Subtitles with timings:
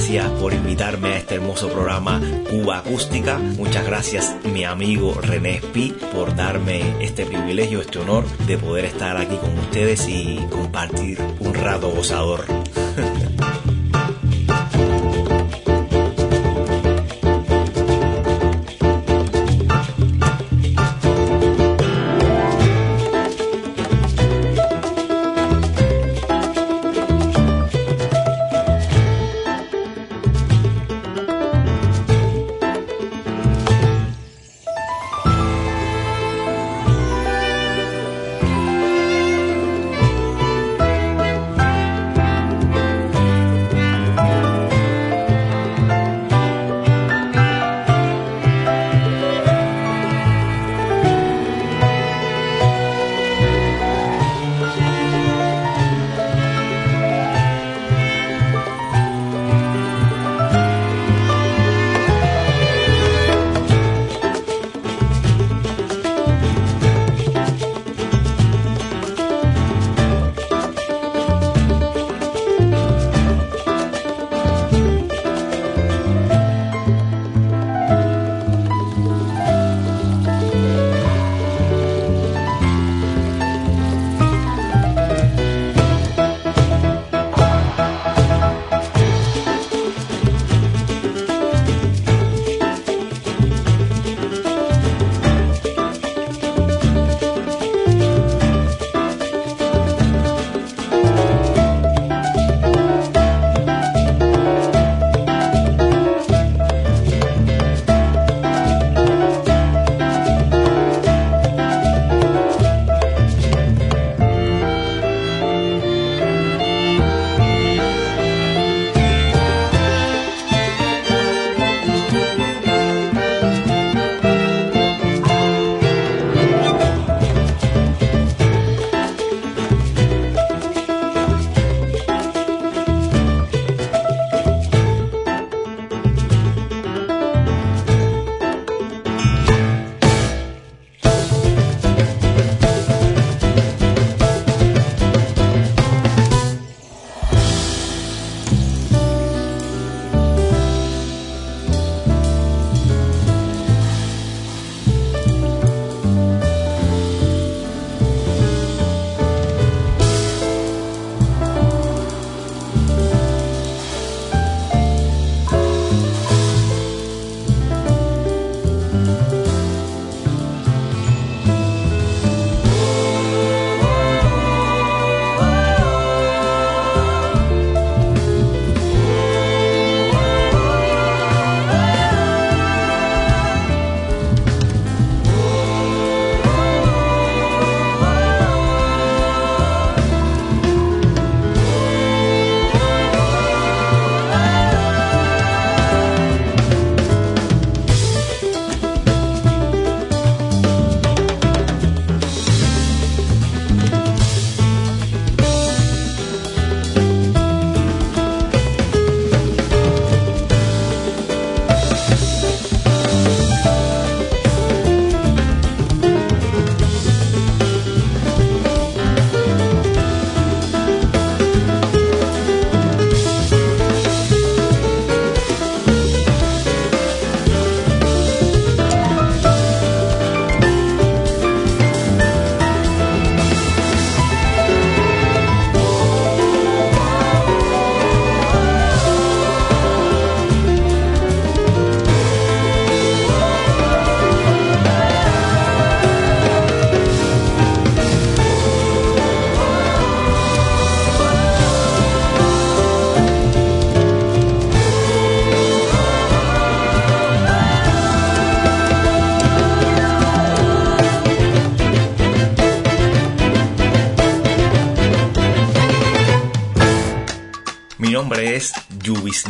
[0.00, 3.36] Gracias por invitarme a este hermoso programa Cuba Acústica.
[3.36, 9.18] Muchas gracias mi amigo René Spi por darme este privilegio, este honor de poder estar
[9.18, 12.46] aquí con ustedes y compartir un rato gozador.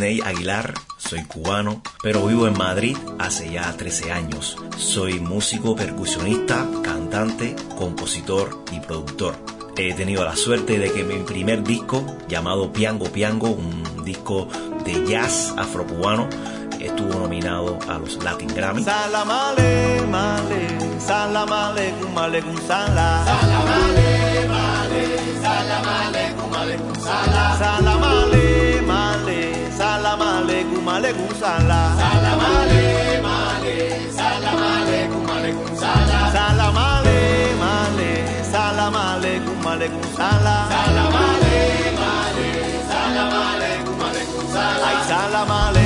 [0.00, 4.56] Yubisney Aguilar, soy cubano, pero vivo en Madrid hace ya 13 años.
[4.78, 9.34] Soy músico, percusionista, cantante, compositor y productor.
[9.76, 14.48] He tenido la suerte de que mi primer disco, llamado Piango Piango, un disco
[14.84, 16.28] de jazz afrocubano,
[16.80, 18.82] estuvo nominado a los Latin Grammy.
[18.82, 20.66] Salamale, male,
[20.98, 23.22] salamale, kumale, sala.
[23.26, 25.06] Salamale, male,
[25.42, 26.80] salamale.
[27.00, 28.39] Salamale, male,
[31.00, 31.96] salamale, kumale, sala.
[31.96, 33.80] Salamale, male,
[34.12, 35.50] salamale, kumale,
[35.80, 36.18] sala.
[36.36, 37.18] Salamale,
[37.62, 38.10] male,
[38.52, 39.86] salamale, kumale,
[40.16, 40.56] sala.
[40.72, 41.58] Salamale,
[42.00, 42.48] male,
[42.90, 44.86] salamale, kumale, sala.
[44.88, 45.84] Ay, kumale,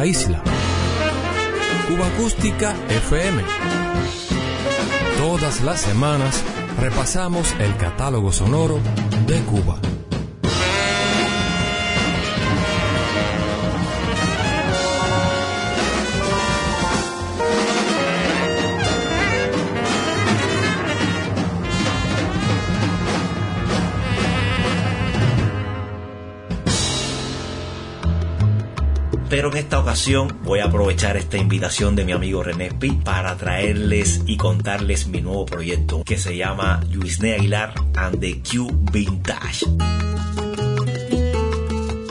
[0.00, 0.42] una isla.
[1.86, 3.42] Cuba Acústica FM.
[5.18, 6.42] Todas las semanas
[6.78, 8.78] repasamos el catálogo sonoro
[9.26, 9.89] de Cuba.
[29.40, 33.38] Pero en esta ocasión voy a aprovechar esta invitación de mi amigo René Pi para
[33.38, 39.64] traerles y contarles mi nuevo proyecto que se llama Luisne Aguilar and the Q Vintage.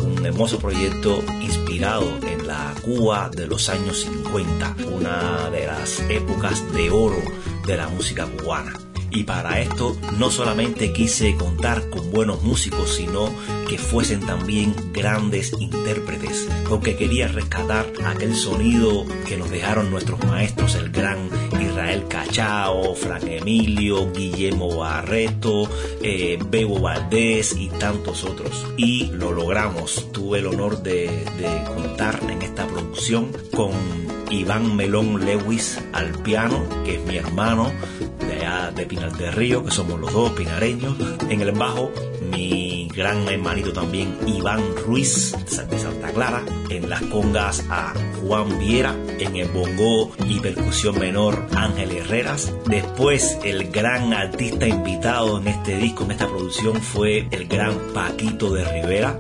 [0.02, 6.74] Un hermoso proyecto inspirado en la Cuba de los años 50, una de las épocas
[6.74, 7.22] de oro
[7.68, 8.89] de la música cubana.
[9.12, 13.30] Y para esto no solamente quise contar con buenos músicos, sino
[13.68, 20.76] que fuesen también grandes intérpretes, porque quería rescatar aquel sonido que nos dejaron nuestros maestros,
[20.76, 25.70] el gran Israel Cachao, Frank Emilio, Guillermo Barreto,
[26.02, 28.66] eh, Bebo Valdés y tantos otros.
[28.78, 30.12] Y lo logramos.
[30.12, 31.26] Tuve el honor de
[31.66, 37.72] contar en esta producción con Iván Melón Lewis al piano, que es mi hermano
[38.20, 40.96] de allá de Pinar del Río, que somos los dos pinareños.
[41.30, 41.92] En el bajo,
[42.32, 45.36] mi gran hermanito también, Iván Ruiz,
[45.70, 46.44] de Santa Clara.
[46.70, 48.96] En las congas a Juan Viera.
[49.20, 52.54] En el bongo y percusión menor, Ángel Herreras.
[52.66, 58.54] Después, el gran artista invitado en este disco, en esta producción, fue el gran Paquito
[58.54, 59.20] de Rivera,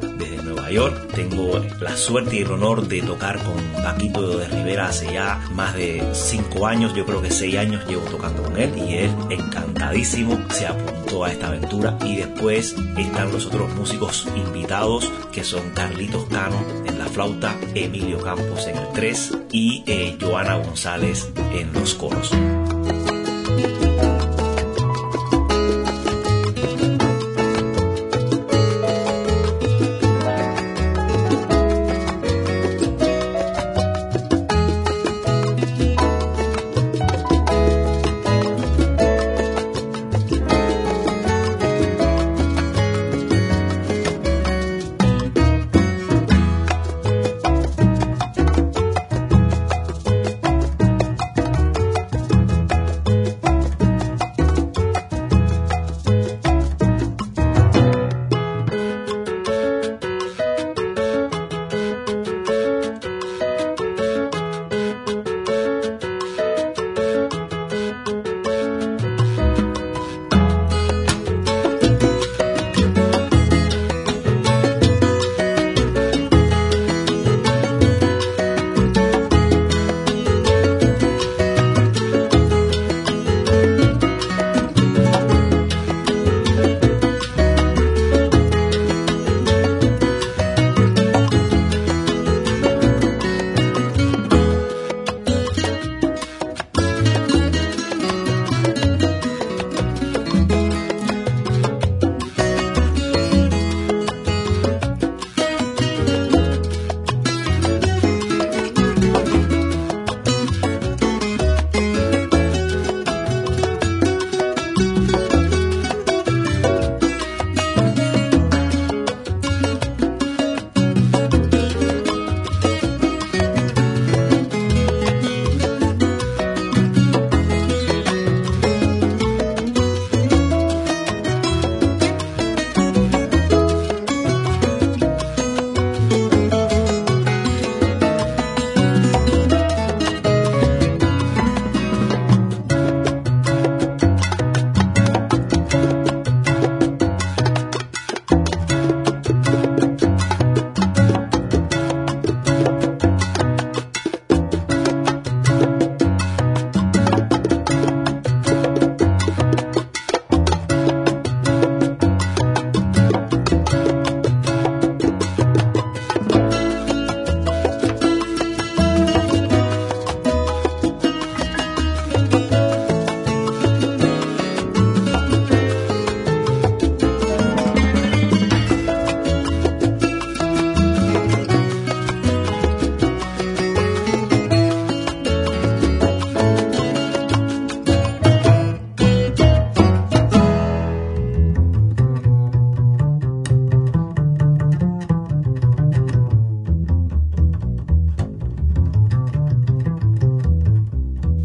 [0.70, 5.74] Tengo la suerte y el honor de tocar con Paquito de Rivera hace ya más
[5.74, 10.40] de 5 años, yo creo que 6 años llevo tocando con él y él encantadísimo
[10.52, 11.98] se apuntó a esta aventura.
[12.06, 18.20] Y después están los otros músicos invitados que son Carlitos Cano en la flauta, Emilio
[18.22, 22.32] Campos en el 3 y eh, Joana González en los coros.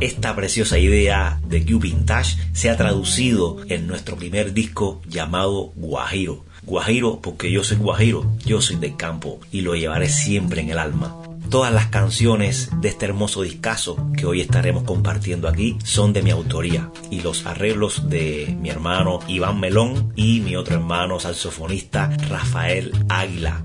[0.05, 6.45] Esta preciosa idea de Q Vintage se ha traducido en nuestro primer disco llamado Guajiro.
[6.63, 10.79] Guajiro porque yo soy guajiro, yo soy del campo y lo llevaré siempre en el
[10.79, 11.17] alma.
[11.49, 16.31] Todas las canciones de este hermoso discazo que hoy estaremos compartiendo aquí son de mi
[16.31, 22.93] autoría y los arreglos de mi hermano Iván Melón y mi otro hermano saxofonista Rafael
[23.09, 23.63] Águila.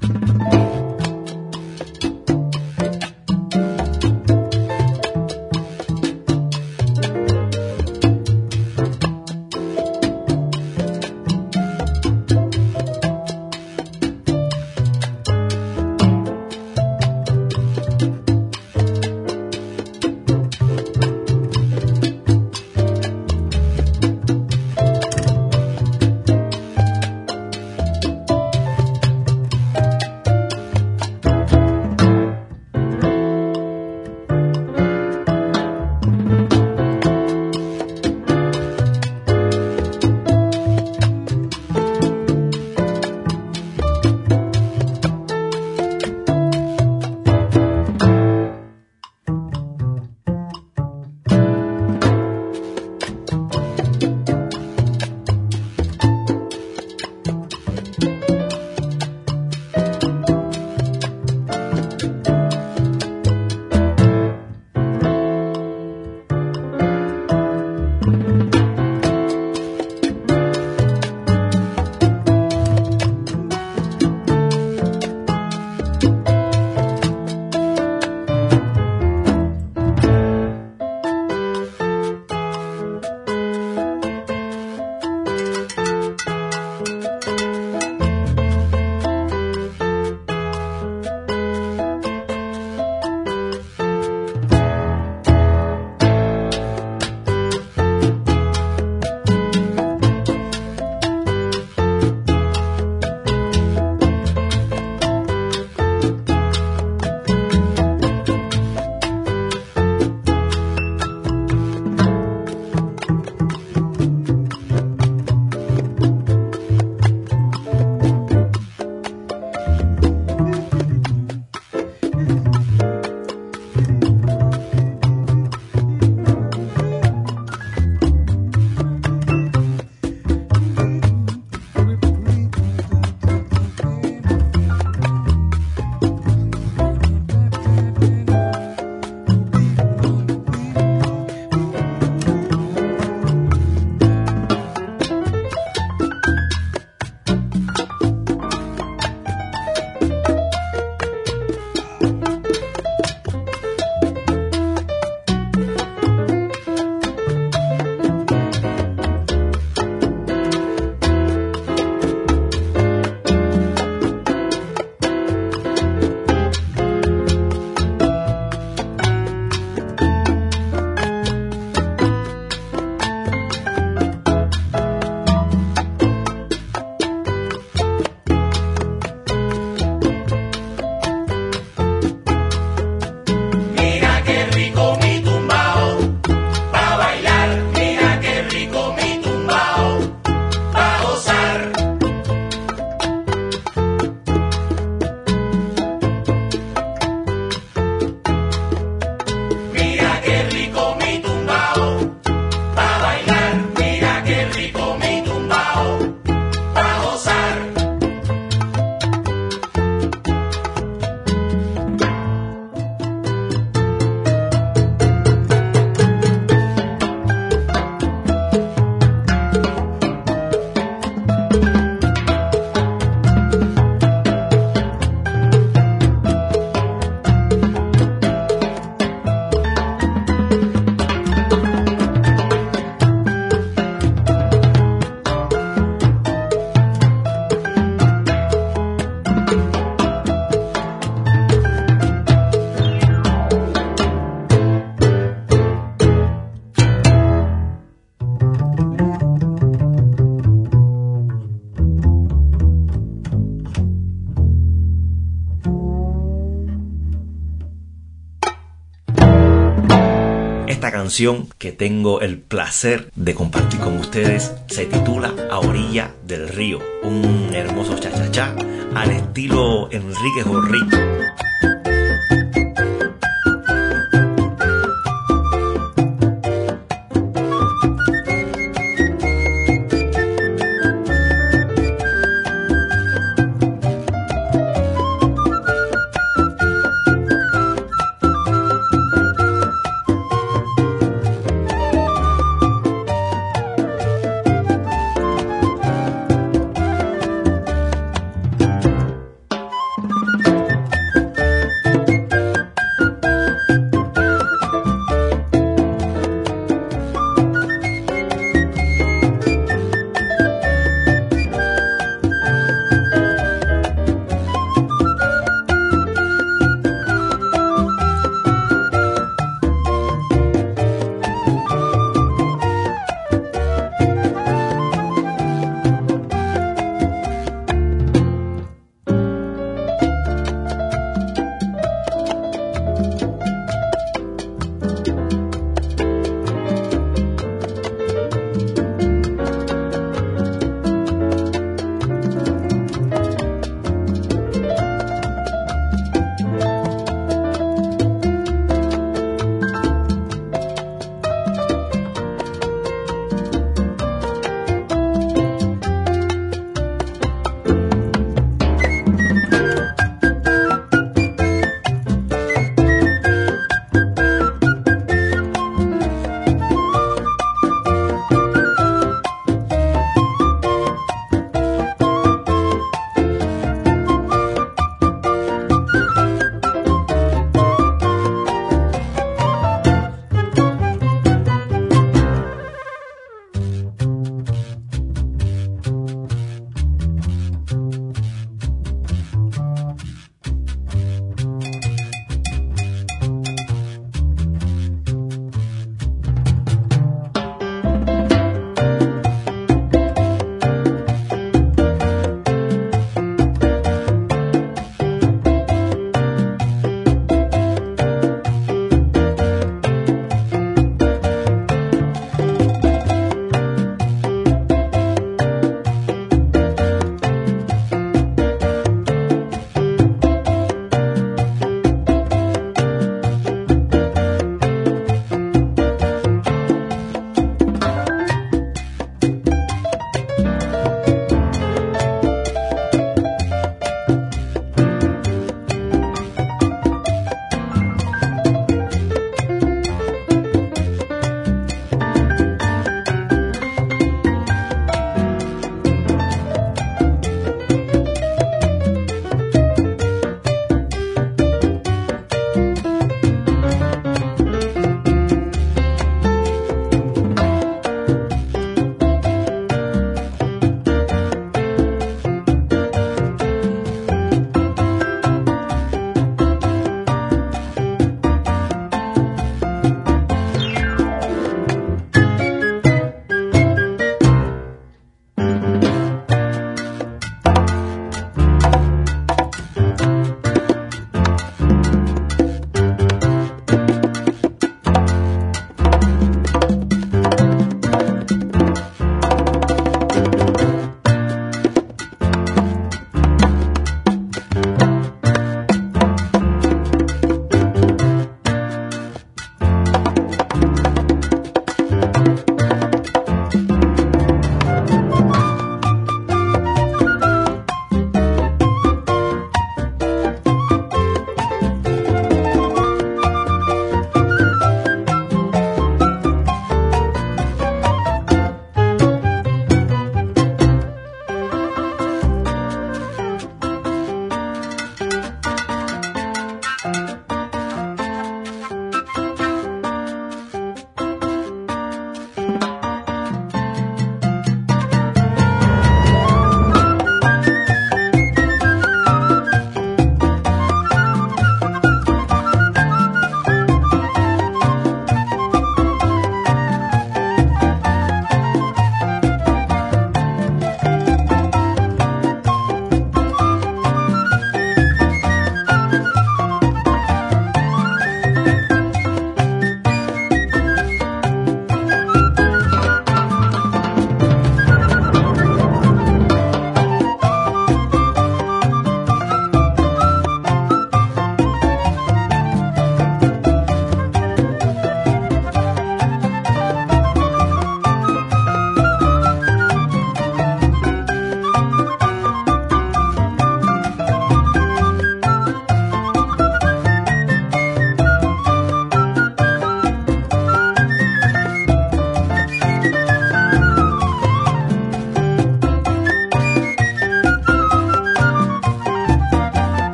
[261.57, 267.49] Que tengo el placer de compartir con ustedes se titula A orilla del río, un
[267.53, 268.55] hermoso cha-cha-cha
[268.95, 271.08] al estilo Enrique Jorri.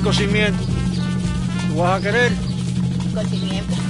[0.00, 0.64] Cocimiento.
[1.68, 2.32] ¿Tú vas a querer?
[3.14, 3.81] Cocimiento.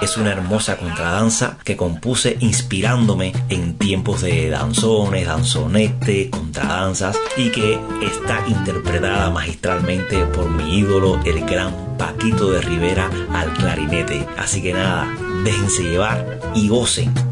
[0.00, 7.78] Es una hermosa contradanza que compuse inspirándome en tiempos de danzones, danzonete, contradanzas y que
[8.02, 14.26] está interpretada magistralmente por mi ídolo, el gran Paquito de Rivera al clarinete.
[14.36, 15.08] Así que nada,
[15.44, 17.27] déjense llevar y gocen.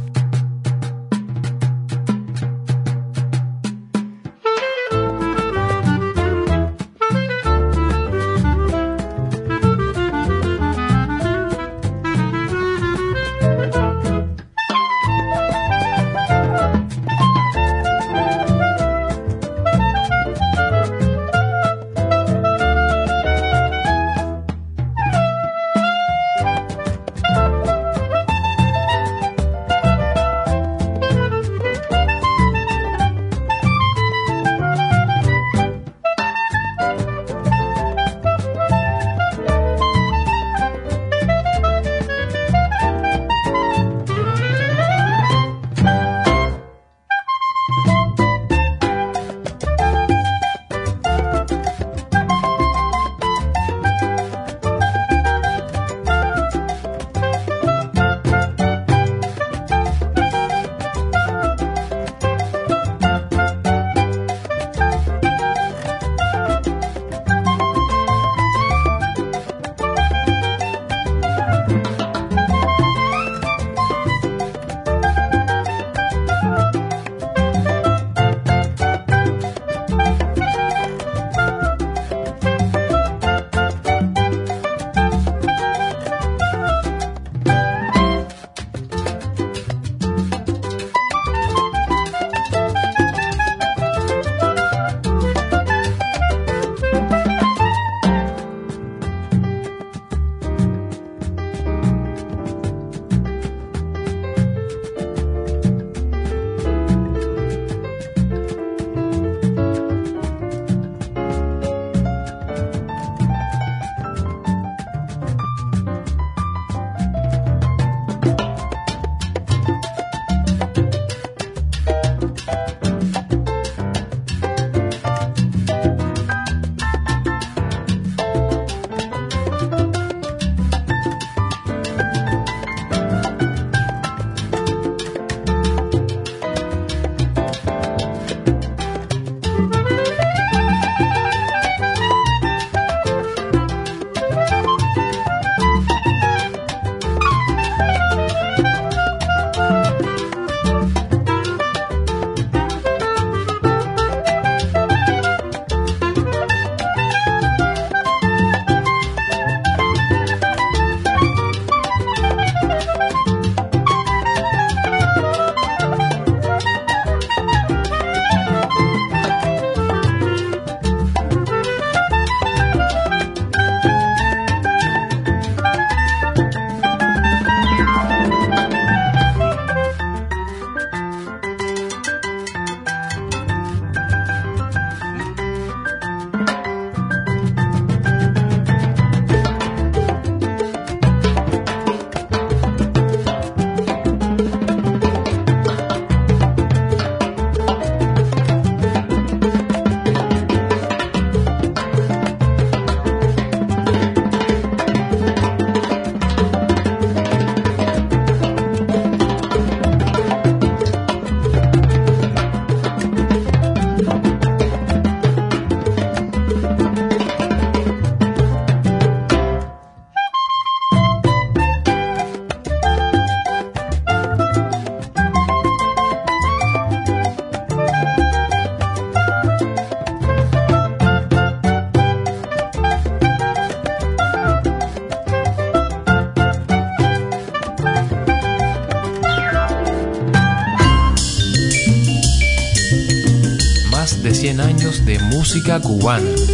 [245.57, 246.46] Música cubana.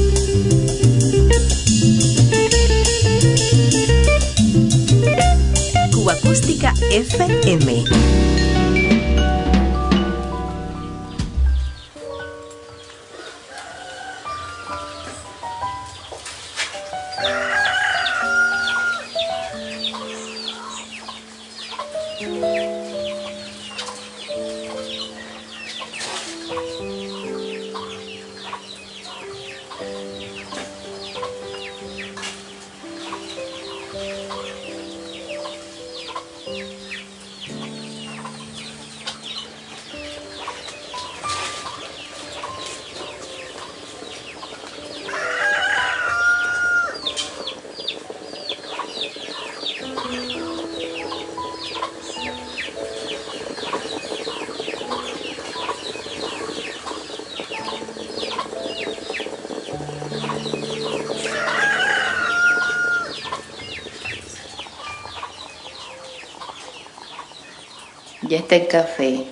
[68.33, 69.27] Ya está el café.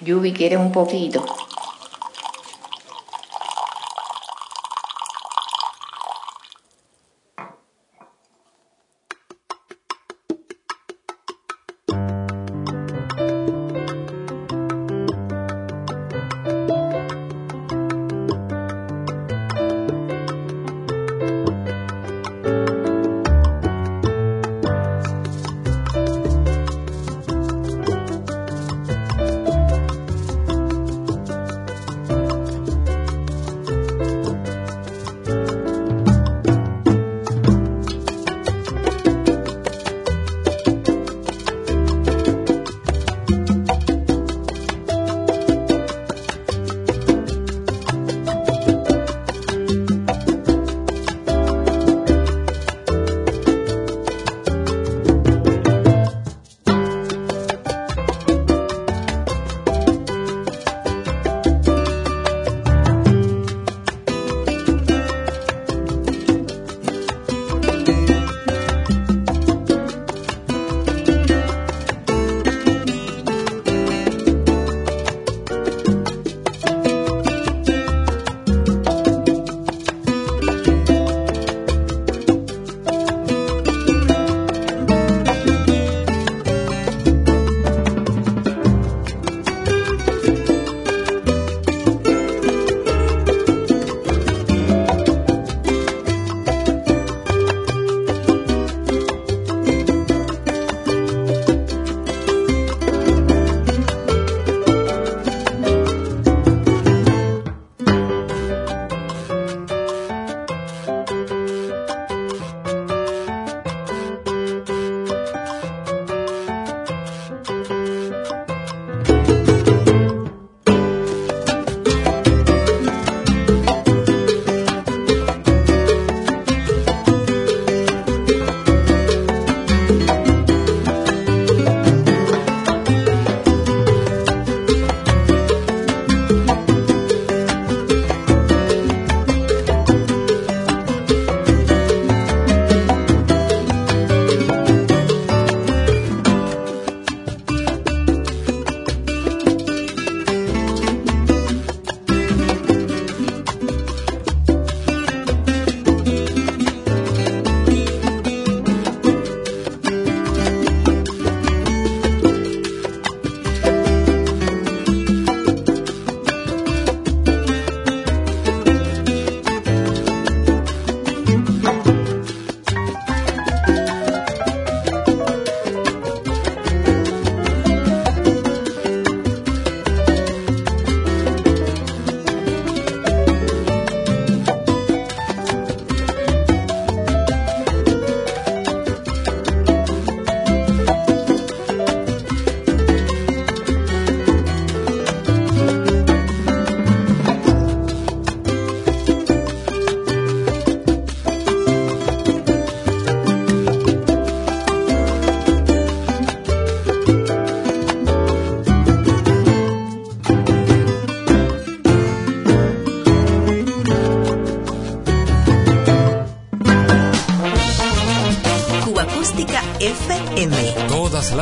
[0.00, 1.22] Yubi, ¿quieres un poquito?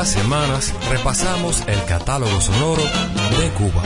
[0.09, 3.83] semanas repasamos el catálogo sonoro de Cuba.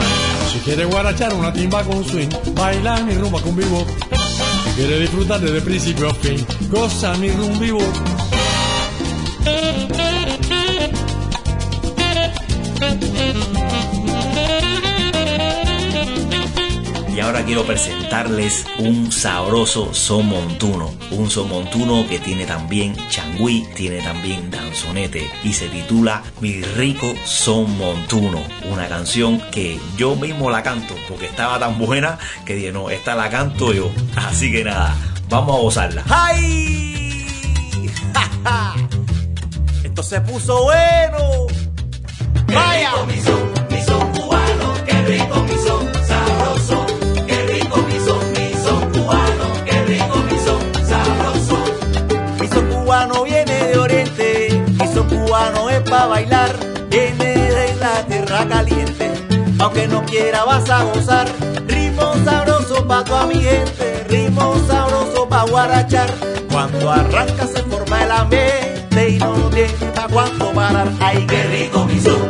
[0.51, 3.85] Si quieres guarachar una timba con swing, bailar mi rumba con vivo.
[4.63, 7.79] Si quieres disfrutar desde principio a fin, goza mi rumba vivo.
[17.23, 20.93] ahora quiero presentarles un sabroso somontuno.
[21.11, 28.41] Un somontuno que tiene también changüí, tiene también danzonete y se titula Mi rico somontuno.
[28.69, 33.15] Una canción que yo mismo la canto porque estaba tan buena que dije, no, esta
[33.15, 33.89] la canto yo.
[34.15, 34.95] Así que nada,
[35.29, 36.03] vamos a gozarla.
[36.09, 37.25] ¡Ay!
[38.13, 38.75] ¡Ja, ja!
[39.83, 41.47] Esto se puso bueno.
[42.47, 42.91] ¡Vaya!
[56.07, 56.55] bailar,
[56.89, 59.11] viene de la tierra caliente.
[59.59, 61.27] Aunque no quiera vas a gozar,
[61.67, 66.09] ritmo sabroso pa' tu mi gente, ritmo sabroso pa' guarachar.
[66.51, 70.91] Cuando arranca se forma el ambiente y no tiene pa' cuánto parar.
[70.99, 72.29] Ay, qué rico mi son,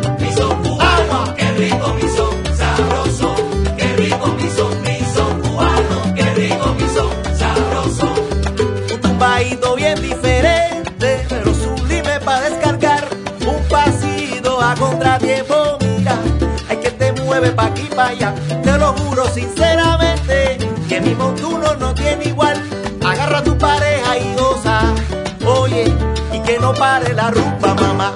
[18.20, 22.61] Te lo juro sinceramente que mi montuno no tiene igual.
[23.03, 24.82] Agarra a tu pareja y goza.
[25.45, 25.91] Oye,
[26.32, 28.14] y que no pare la rumba, mamá.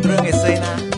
[0.00, 0.89] entro en escena.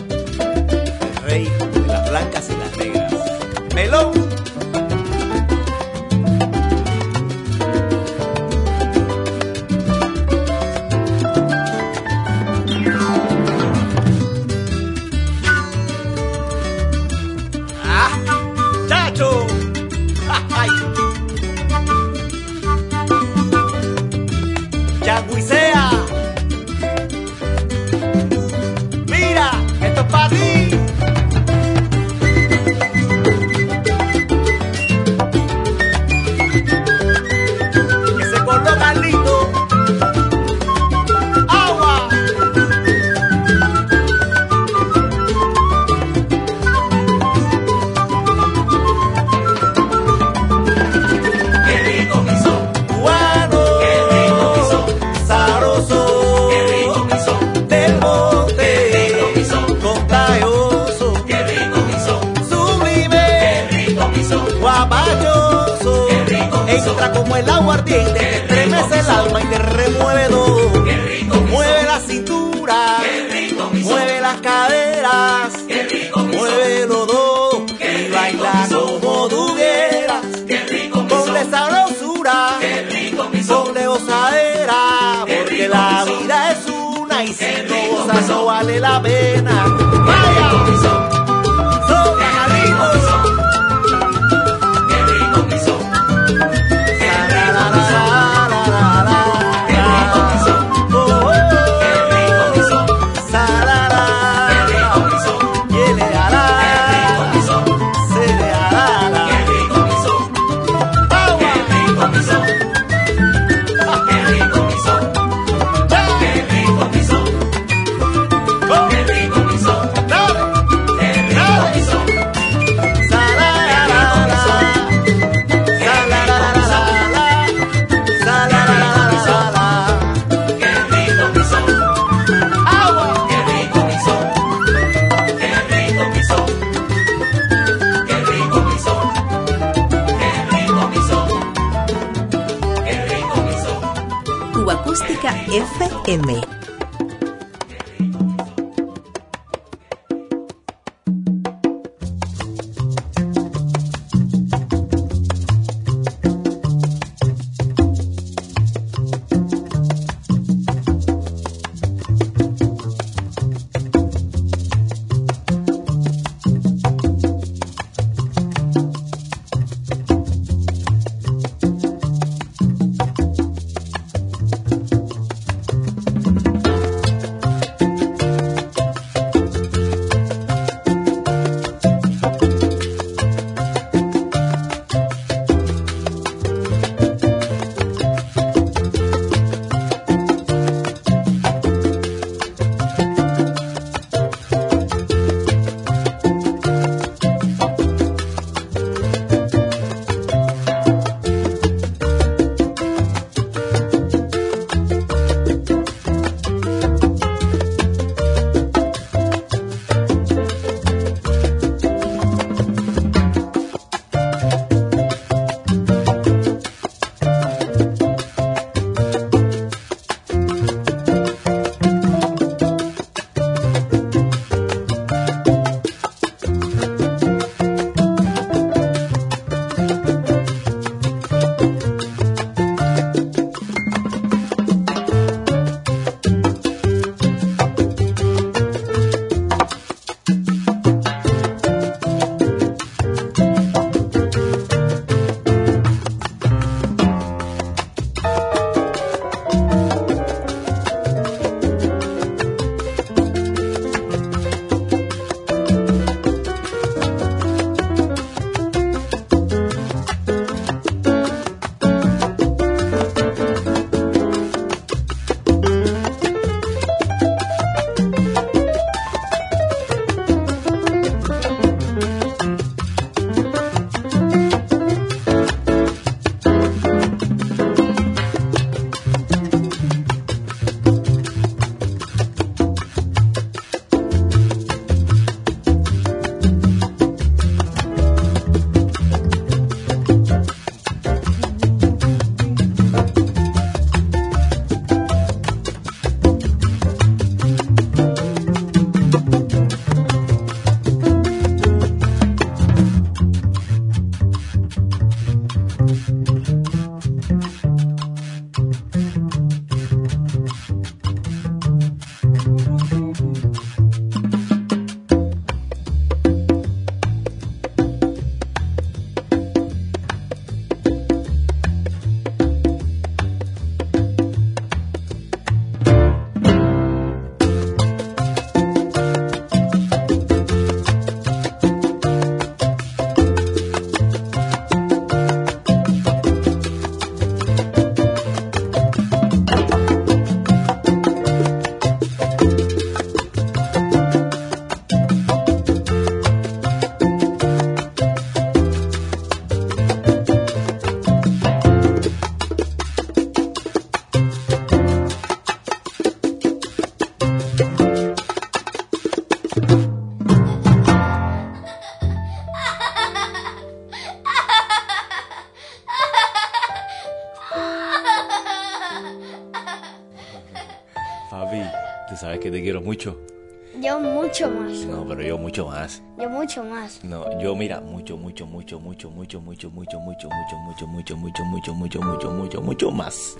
[375.53, 376.01] Mucho más.
[376.17, 377.03] Yo mucho más.
[377.03, 381.15] No, yo mira, mucho, mucho, mucho, mucho, mucho, mucho, mucho, mucho, mucho, mucho, mucho, mucho,
[381.15, 383.37] mucho, mucho, mucho, mucho, mucho más.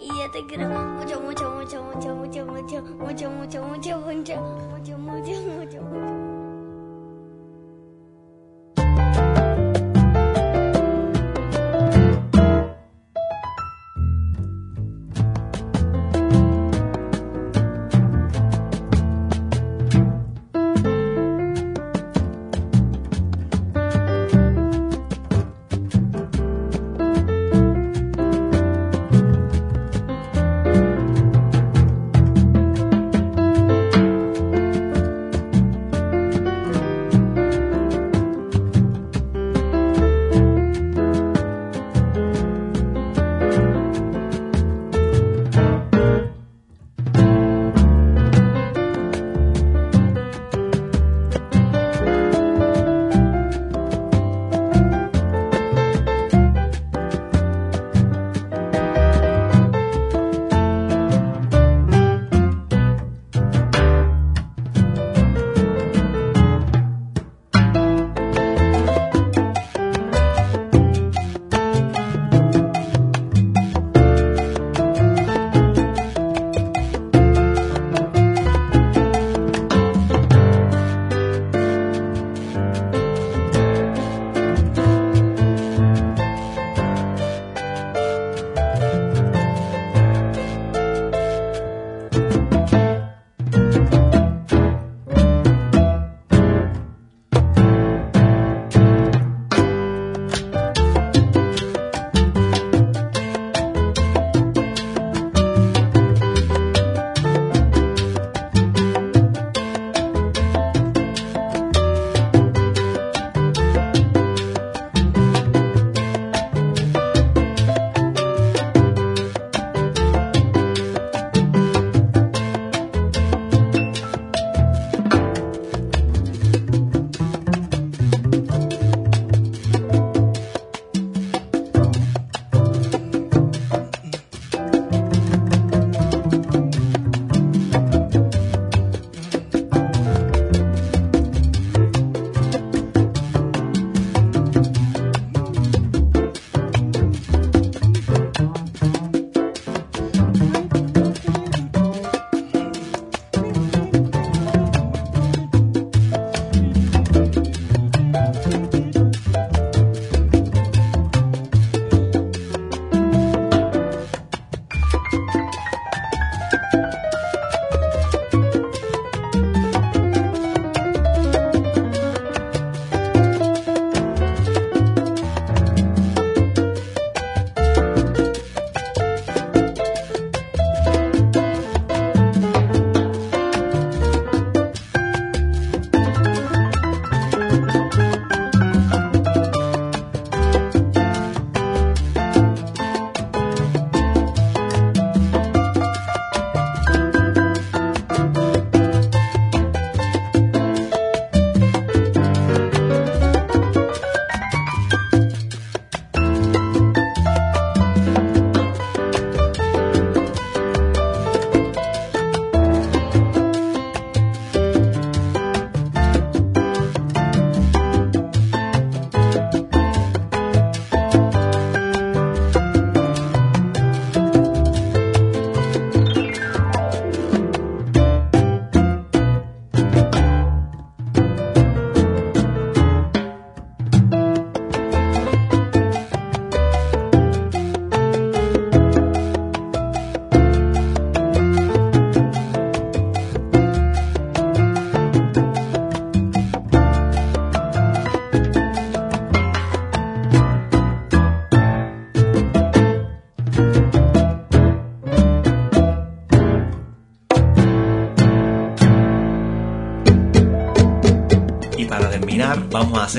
[0.00, 4.98] Y yo te quiero mucho, mucho, mucho, mucho, mucho, mucho, mucho, mucho, mucho, mucho, mucho,
[4.98, 6.17] mucho, mucho, mucho.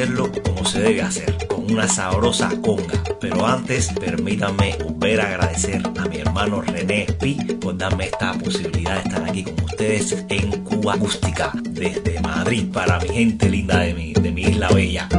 [0.08, 3.04] Como se debe hacer, con una sabrosa conga.
[3.20, 8.94] Pero antes, permítanme volver a agradecer a mi hermano René Espi por darme esta posibilidad
[8.96, 13.94] de estar aquí con ustedes en Cuba Acústica desde Madrid para mi gente linda de
[13.94, 15.10] mi, de mi isla bella.